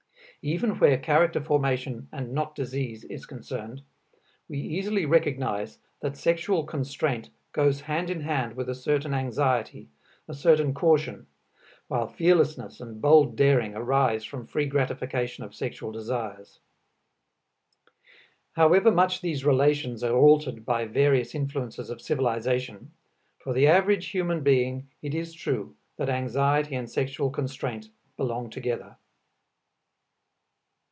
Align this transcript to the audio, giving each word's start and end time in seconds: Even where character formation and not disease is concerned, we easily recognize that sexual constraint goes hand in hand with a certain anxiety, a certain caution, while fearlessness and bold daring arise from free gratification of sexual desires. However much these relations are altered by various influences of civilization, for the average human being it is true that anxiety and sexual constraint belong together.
Even 0.43 0.79
where 0.79 0.97
character 0.97 1.39
formation 1.39 2.07
and 2.11 2.33
not 2.33 2.55
disease 2.55 3.03
is 3.03 3.27
concerned, 3.27 3.83
we 4.49 4.57
easily 4.57 5.05
recognize 5.05 5.77
that 5.99 6.17
sexual 6.17 6.63
constraint 6.63 7.29
goes 7.51 7.81
hand 7.81 8.09
in 8.09 8.21
hand 8.21 8.55
with 8.55 8.67
a 8.67 8.73
certain 8.73 9.13
anxiety, 9.13 9.87
a 10.27 10.33
certain 10.33 10.73
caution, 10.73 11.27
while 11.89 12.07
fearlessness 12.07 12.81
and 12.81 12.99
bold 12.99 13.35
daring 13.35 13.75
arise 13.75 14.23
from 14.25 14.47
free 14.47 14.65
gratification 14.65 15.43
of 15.43 15.53
sexual 15.53 15.91
desires. 15.91 16.59
However 18.53 18.89
much 18.89 19.21
these 19.21 19.45
relations 19.45 20.03
are 20.03 20.17
altered 20.17 20.65
by 20.65 20.85
various 20.85 21.35
influences 21.35 21.91
of 21.91 22.01
civilization, 22.01 22.89
for 23.37 23.53
the 23.53 23.67
average 23.67 24.07
human 24.07 24.41
being 24.41 24.89
it 25.03 25.13
is 25.13 25.33
true 25.35 25.75
that 25.97 26.09
anxiety 26.09 26.73
and 26.75 26.89
sexual 26.89 27.29
constraint 27.29 27.89
belong 28.17 28.49
together. 28.49 28.97